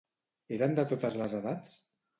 [0.57, 1.81] Eren de totes les edats?